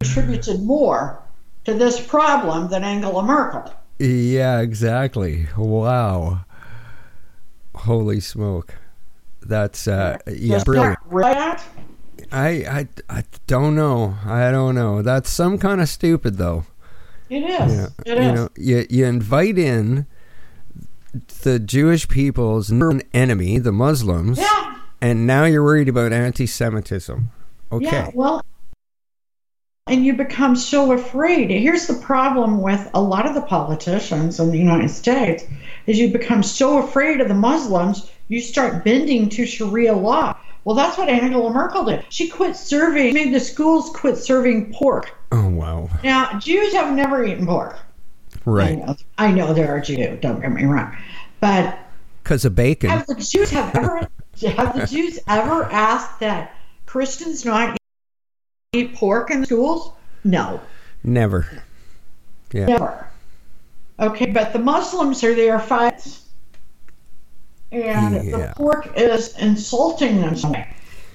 [0.00, 1.22] contributed more
[1.64, 3.74] to this problem than Angela Merkel.
[3.98, 5.46] Yeah, exactly.
[5.56, 6.44] Wow.
[7.74, 8.74] Holy smoke.
[9.42, 10.98] That's uh yeah, Does brilliant.
[11.00, 11.60] that right?
[12.32, 14.16] I, I I don't know.
[14.24, 15.02] I don't know.
[15.02, 16.64] That's some kind of stupid though.
[17.28, 17.74] It is.
[17.74, 20.06] Yeah, It you know, you you invite in
[21.42, 22.72] the Jewish people's
[23.12, 24.78] enemy, the Muslims, yeah.
[25.00, 27.30] and now you're worried about anti-Semitism.
[27.72, 27.86] Okay.
[27.86, 28.10] Yeah.
[28.14, 28.42] Well,
[29.86, 31.50] and you become so afraid.
[31.50, 35.44] Here's the problem with a lot of the politicians in the United States
[35.86, 40.36] is you become so afraid of the Muslims, you start bending to Sharia law.
[40.64, 42.06] Well, that's what Angela Merkel did.
[42.08, 45.14] She quit serving, made the schools quit serving pork.
[45.30, 45.90] Oh wow.
[46.02, 47.78] Now, Jews have never eaten pork.
[48.46, 48.78] I Right.
[48.78, 50.18] know, I know they're Jew.
[50.20, 50.94] Don't get me wrong,
[51.40, 51.78] but
[52.22, 52.90] Because of bacon.
[52.90, 54.08] have the Jews have ever
[54.56, 56.54] have the Jews ever asked that
[56.86, 57.76] Christians not
[58.72, 59.92] eat pork in schools?
[60.24, 60.60] No,
[61.02, 61.46] Never.
[62.52, 62.66] Yeah.
[62.66, 63.06] never.
[64.00, 66.12] Okay, but the Muslims are there fighting,
[67.72, 68.36] and Yeah.
[68.48, 70.36] the pork is insulting them.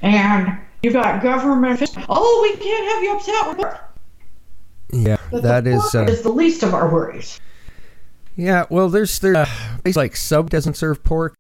[0.02, 1.82] And you've got government.
[2.08, 3.80] Oh, we can't have you upset with pork.
[4.91, 5.17] Yeah.
[5.32, 7.39] But That is uh, is the least of our worries.
[8.36, 9.47] Yeah, well, there's there's uh,
[9.95, 11.36] like Sub doesn't serve pork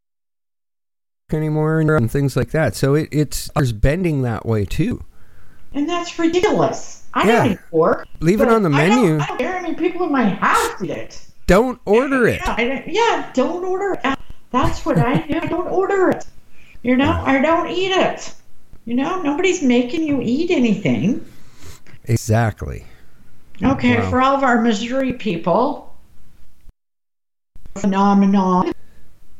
[1.31, 2.75] anymore and things like that.
[2.75, 5.03] So it, it's there's bending that way too.
[5.73, 7.03] And that's ridiculous.
[7.13, 7.43] I Yeah.
[7.43, 8.07] don't eat pork.
[8.19, 9.19] Leave it on the I don't- menu.
[9.19, 11.21] I don't care how many people in my house eat it.
[11.47, 12.41] Don't order it.
[12.45, 14.17] Yeah, I don't, yeah, don't order it.
[14.51, 15.35] That's what I do.
[15.41, 16.25] I don't order it.
[16.83, 18.33] You know, I don't eat it.
[18.85, 21.25] You know, nobody's making you eat anything.
[22.05, 22.85] Exactly.
[23.63, 24.09] Okay, Wow.
[24.09, 25.93] for all of our Missouri people,
[27.77, 28.71] phenomenon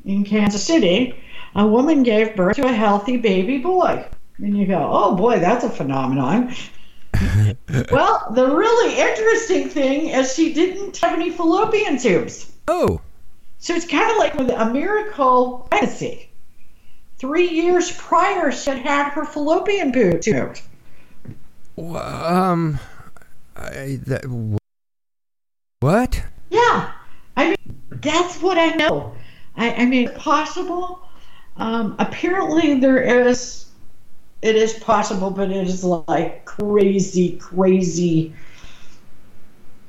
[0.05, 1.15] in Kansas City,
[1.55, 4.05] a woman gave birth to a healthy baby boy.
[4.39, 6.53] And you go, oh boy, that's a phenomenon.
[7.91, 12.51] well, the really interesting thing is she didn't have any fallopian tubes.
[12.67, 13.01] Oh,
[13.58, 16.29] So it's kind of like with a miracle pregnancy.
[17.17, 20.27] Three years prior, she had had her fallopian tubes.
[21.75, 22.79] w- um,
[23.59, 26.23] I, that, wh- what?
[26.49, 26.91] Yeah,
[27.37, 29.15] I mean that's what I know.
[29.55, 31.07] I, I mean, possible.
[31.57, 33.65] Um, apparently, there is.
[34.41, 38.33] It is possible, but it is like crazy, crazy.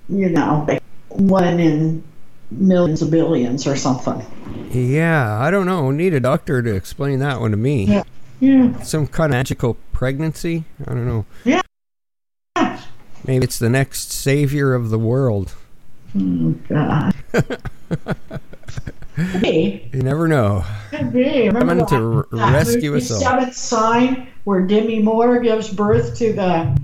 [0.08, 2.02] You know, like one in
[2.50, 4.26] millions of billions or something.
[4.72, 5.92] Yeah, I don't know.
[5.92, 7.84] Need a doctor to explain that one to me.
[7.84, 8.02] Yeah.
[8.40, 8.80] Yeah.
[8.82, 10.64] Some kind of magical pregnancy?
[10.86, 11.26] I don't know.
[11.44, 11.60] Yeah.
[13.26, 15.54] Maybe it's the next savior of the world.
[16.18, 17.14] Oh God.
[19.16, 20.64] hey, You never know.
[20.90, 21.48] could be.
[21.48, 23.20] Remember Coming to r- rescue us all.
[23.20, 26.76] Seventh Sign, where Demi Moore gives birth to the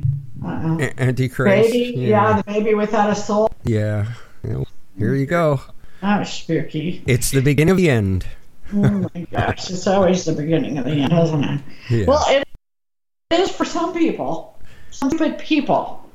[0.45, 1.73] uh, A- Antichrist.
[1.73, 1.95] baby.
[2.01, 2.37] Yeah.
[2.37, 3.51] the baby without a soul.
[3.65, 4.07] Yeah.
[4.47, 4.63] Yeah.
[4.99, 5.61] Here you go.
[6.03, 7.03] That was spooky.
[7.07, 8.27] It's the beginning of the end.
[8.75, 11.61] Oh my gosh, it's always the beginning of the end, isn't it?
[11.91, 12.05] Yeah.
[12.07, 12.45] Well, it
[13.31, 14.59] is for some people,
[14.91, 16.06] some stupid people.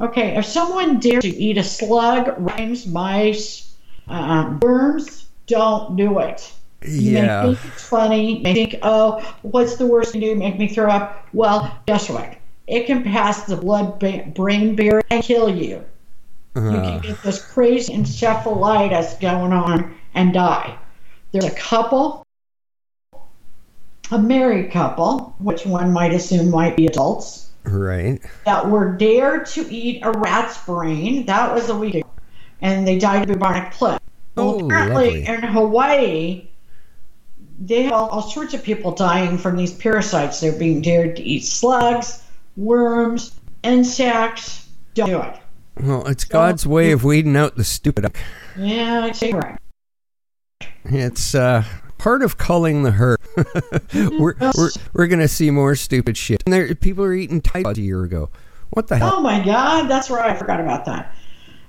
[0.00, 3.74] Okay, if someone dares to eat a slug, rats, mice,
[4.06, 6.52] um, worms, don't do it.
[6.82, 7.42] You yeah.
[7.42, 8.36] may think it's funny.
[8.36, 10.36] You may think, oh, what's the worst you can do?
[10.36, 11.26] Make me throw up.
[11.32, 12.36] Well, guess what?
[12.68, 13.98] It can pass the blood
[14.34, 15.84] brain barrier and kill you.
[16.54, 20.76] You Uh, can get this crazy encephalitis going on and die.
[21.32, 22.24] There's a couple,
[24.10, 28.20] a married couple, which one might assume might be adults, right.
[28.44, 31.26] that were dared to eat a rat's brain.
[31.26, 32.08] That was a week ago.
[32.60, 34.00] And they died of bubonic plague.
[34.34, 35.26] Well, Oh, apparently lovely.
[35.26, 36.48] in Hawaii,
[37.60, 40.40] they have all, all sorts of people dying from these parasites.
[40.40, 42.22] They're being dared to eat slugs,
[42.56, 44.68] worms, insects.
[44.94, 45.36] Don't do it.
[45.80, 48.12] Well, it's God's way of weeding out the stupid.
[48.56, 49.58] Yeah, I right.
[50.84, 51.64] It's uh,
[51.98, 53.18] part of culling the herd.
[54.18, 56.42] we're, we're, we're going to see more stupid shit.
[56.46, 58.30] And there, people are eating Tide Pod a year ago.
[58.70, 59.14] What the hell?
[59.16, 60.30] Oh my God, that's right.
[60.30, 61.14] I forgot about that.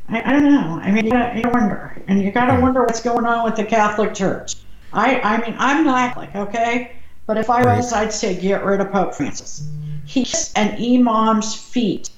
[0.09, 0.79] I, I don't know.
[0.81, 3.63] I mean, you gotta, you wonder, and you gotta wonder what's going on with the
[3.63, 4.55] Catholic Church.
[4.91, 6.91] I, I mean, I'm not Catholic, okay,
[7.27, 9.69] but if I was, I'd say get rid of Pope Francis.
[10.05, 12.09] He kissed an imam's feet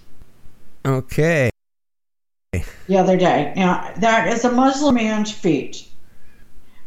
[0.85, 1.49] Okay.
[2.87, 3.53] the other day.
[3.55, 5.85] Now, that is a Muslim man's feet,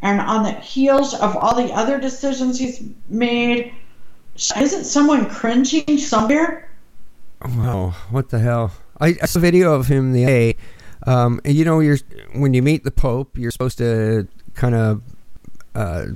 [0.04, 3.72] and on the heels of all the other decisions he's made,
[4.36, 6.70] isn't someone cringing somewhere?
[7.42, 7.94] Wow.
[8.10, 8.72] What the hell?
[9.00, 10.56] I, I saw a video of him the day.
[11.06, 11.98] Um, you know, you're
[12.34, 15.02] when you meet the Pope, you're supposed to kind of
[15.74, 16.06] uh,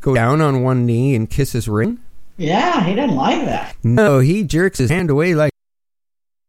[0.00, 2.00] go down on one knee and kiss his ring.
[2.38, 3.76] Yeah, he didn't like that.
[3.84, 5.52] No, he jerks his hand away like,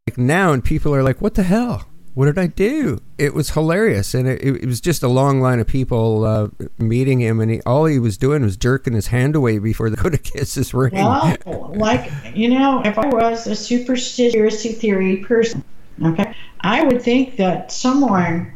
[0.07, 1.85] like now, and people are like, "What the hell?
[2.13, 5.59] What did I do?" It was hilarious, and it, it was just a long line
[5.59, 6.47] of people uh,
[6.77, 9.95] meeting him, and he, all he was doing was jerking his hand away before they
[10.01, 10.93] could have kissed his ring.
[10.93, 11.37] Well,
[11.75, 15.63] like, you know, if I was a superstitious theory person,
[16.03, 18.53] okay, I would think that someone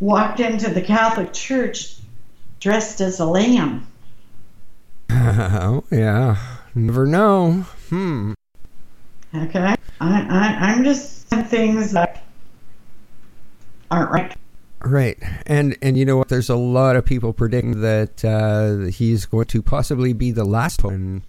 [0.00, 1.96] walked into the Catholic Church
[2.60, 3.86] dressed as a lamb.
[5.10, 6.36] oh yeah,
[6.74, 7.66] never know.
[7.88, 8.32] Hmm.
[9.34, 9.74] Okay?
[10.00, 12.22] I, I, I'm just saying things that
[13.90, 14.36] aren't right.
[14.80, 16.28] Right, and and you know what?
[16.28, 20.80] There's a lot of people predicting that uh, he's going to possibly be the last
[20.80, 20.92] pope.
[20.92, 21.22] And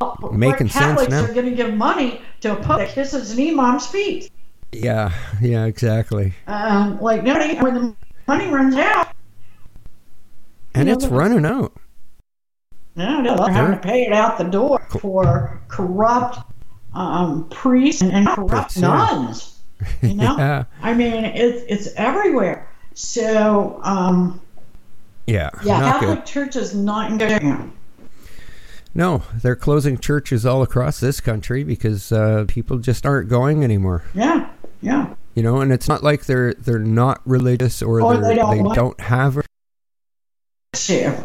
[0.00, 1.24] Making Where sense Catholics now.
[1.24, 4.30] are going to give money to a pope that kisses an imam's feet.
[4.72, 6.34] yeah, yeah, exactly.
[6.46, 7.94] Um, like, nobody, when the
[8.26, 9.08] money runs out,
[10.74, 11.72] And it's running out.
[12.96, 16.38] No, no, they're having to pay it out the door for corrupt
[16.94, 18.88] um, priests and, corrupt yeah.
[18.88, 19.53] nuns.
[20.02, 22.68] You know, Yeah, I mean, it's it's everywhere.
[22.94, 24.40] So, um,
[25.26, 26.06] yeah, yeah, not good.
[26.08, 27.72] Catholic Church is not hands.
[28.94, 34.04] No, they're closing churches all across this country because uh, people just aren't going anymore.
[34.14, 34.48] Yeah,
[34.80, 35.14] yeah.
[35.34, 38.68] You know, and it's not like they're they're not religious or, Or they're, they don't
[38.68, 39.44] they don't have.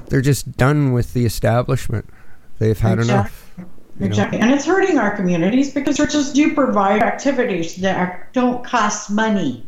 [0.07, 2.09] They're just done with the establishment.
[2.57, 3.13] They've had Exactly.
[3.13, 3.78] enough.
[3.99, 4.09] You know.
[4.09, 9.65] exactly, and it's hurting our communities because churches do provide activities that don't cost money.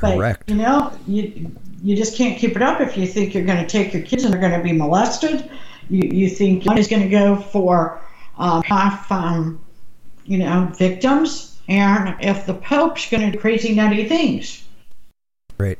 [0.00, 0.48] But, Correct.
[0.50, 1.50] you know, you
[1.82, 4.24] you just can't keep it up if you think you're going to take your kids
[4.24, 5.50] and they're going to be molested.
[5.88, 8.00] You you think one is going to go for
[8.38, 9.60] um, half, um,
[10.24, 14.64] you know, victims and if the Pope's going to do crazy nutty things.
[15.56, 15.78] Right.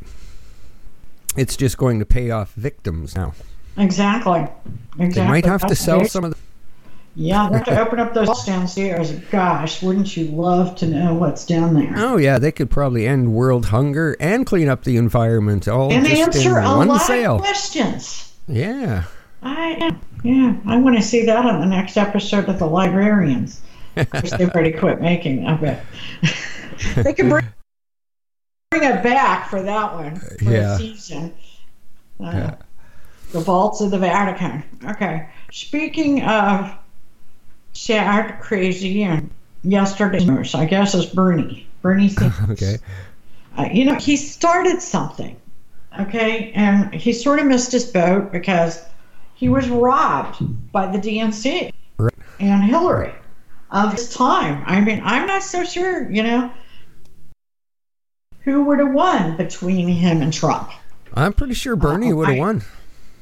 [1.36, 3.34] It's just going to pay off victims now.
[3.76, 4.46] Exactly.
[4.98, 5.08] Exactly.
[5.08, 6.36] They might have to sell some of the.
[7.22, 9.12] Yeah, they have to open up those vaults downstairs.
[9.30, 11.92] Gosh, wouldn't you love to know what's down there?
[11.96, 16.06] Oh yeah, they could probably end world hunger and clean up the environment all and
[16.06, 17.34] just answer in a one lot sale.
[17.34, 18.32] of questions.
[18.48, 19.04] Yeah.
[19.42, 19.94] I
[20.24, 23.60] yeah, I want to see that on the next episode of the Librarians.
[23.96, 25.46] Of course, they've already quit making.
[25.46, 25.84] I bet
[26.96, 27.44] they could bring
[28.70, 30.74] bring it back for that one for Yeah.
[30.74, 31.34] a season.
[32.18, 32.54] Uh, Yeah.
[33.32, 34.62] The vaults of the Vatican.
[34.88, 35.28] Okay.
[35.52, 36.72] Speaking of
[37.72, 39.30] sad, crazy, and
[39.62, 41.66] yesterday's news, I guess is Bernie.
[41.82, 42.10] Bernie.
[42.50, 42.78] Okay.
[43.58, 45.36] Uh, you know, he started something,
[45.98, 48.80] okay, and he sort of missed his boat because
[49.34, 50.36] he was robbed
[50.72, 52.14] by the DNC Right.
[52.38, 53.12] and Hillary
[53.72, 54.62] of his time.
[54.66, 56.50] I mean, I'm not so sure, you know,
[58.40, 60.70] who would have won between him and Trump.
[61.14, 62.62] I'm pretty sure Bernie Uh, would have won.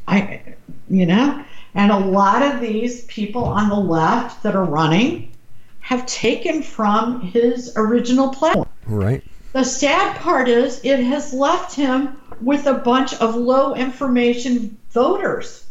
[0.07, 0.43] I,
[0.91, 1.43] you know,
[1.75, 5.33] and a lot of these people on the left that are running
[5.81, 8.69] have taken from his original platform.
[8.87, 9.23] Right.
[9.53, 15.65] The sad part is it has left him with a bunch of low information voters.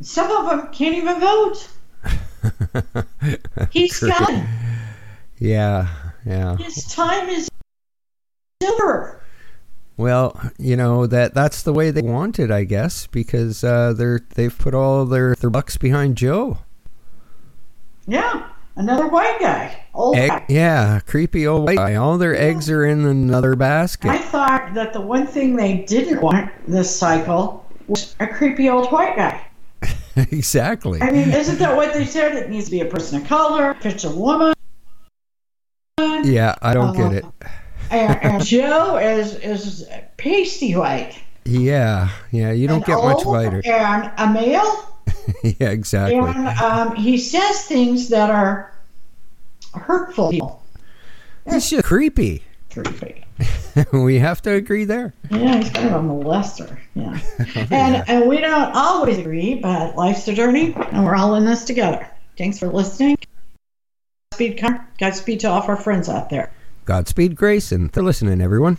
[0.00, 1.68] Some of them can't even vote.
[3.70, 4.14] He's Great.
[4.18, 4.46] gone.
[5.38, 5.88] Yeah.
[6.24, 6.56] Yeah.
[6.56, 7.48] His time is
[8.64, 9.22] over.
[9.96, 14.20] Well, you know that that's the way they want it, I guess, because uh, they're
[14.34, 16.58] they've put all their their bucks behind Joe.
[18.06, 19.84] Yeah, another white guy.
[19.94, 20.44] Old Egg, guy.
[20.48, 21.94] yeah, creepy old white guy.
[21.94, 24.10] All their eggs are in another basket.
[24.10, 28.92] I thought that the one thing they didn't want this cycle was a creepy old
[28.92, 29.46] white guy.
[30.16, 31.00] exactly.
[31.00, 32.36] I mean, isn't that what they said?
[32.36, 33.70] It needs to be a person of color.
[33.70, 34.52] If it's a woman.
[35.98, 37.24] Yeah, I don't get it.
[37.90, 41.20] And, and Joe is is pasty white.
[41.44, 43.62] Yeah, yeah, you don't get much lighter.
[43.64, 44.92] And a male.
[45.42, 46.18] yeah, exactly.
[46.18, 48.72] And um, he says things that are
[49.74, 50.62] hurtful.
[51.46, 52.42] It's just creepy.
[52.72, 53.24] Creepy.
[53.92, 55.14] we have to agree there.
[55.30, 56.78] Yeah, he's kind of a molester.
[56.94, 57.18] Yeah.
[57.70, 61.64] and and we don't always agree, but life's a journey, and we're all in this
[61.64, 62.08] together.
[62.36, 63.18] Thanks for listening.
[64.32, 64.62] Godspeed,
[64.98, 66.52] Godspeed to all of our friends out there.
[66.86, 68.78] Godspeed, Grace, and for listening, everyone.